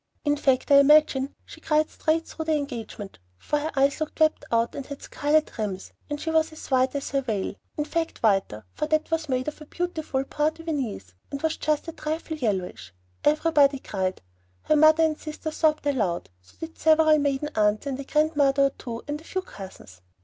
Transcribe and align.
In 0.25 0.35
fact, 0.35 0.71
I 0.71 0.79
imagine 0.79 1.35
she 1.45 1.61
cried 1.61 1.91
straight 1.91 2.27
through 2.27 2.45
the 2.45 2.55
engagement, 2.55 3.19
for 3.37 3.59
her 3.59 3.71
eyes 3.75 3.99
looked 3.99 4.19
wept 4.19 4.43
out 4.51 4.73
and 4.73 4.83
had 4.83 5.03
scarlet 5.03 5.55
rims, 5.59 5.93
and 6.09 6.19
she 6.19 6.31
was 6.31 6.51
as 6.51 6.71
white 6.71 6.95
as 6.95 7.11
her 7.11 7.21
veil. 7.21 7.53
In 7.77 7.85
fact, 7.85 8.23
whiter, 8.23 8.65
for 8.73 8.87
that 8.87 9.11
was 9.11 9.29
made 9.29 9.47
of 9.47 9.61
beautiful 9.69 10.23
point 10.23 10.55
de 10.55 10.63
Venise, 10.63 11.13
and 11.29 11.39
was 11.43 11.57
just 11.57 11.87
a 11.87 11.91
trifle 11.91 12.35
yellowish. 12.37 12.95
Everybody 13.23 13.77
cried. 13.77 14.23
Her 14.63 14.75
mother 14.75 15.03
and 15.03 15.19
sister 15.19 15.51
sobbed 15.51 15.85
aloud, 15.85 16.31
so 16.41 16.55
did 16.59 16.79
several 16.79 17.19
maiden 17.19 17.51
aunts 17.55 17.85
and 17.85 17.99
a 17.99 18.03
grandmother 18.03 18.63
or 18.63 18.69
two 18.71 19.03
and 19.07 19.21
a 19.21 19.23
few 19.23 19.43
cousins. 19.43 20.01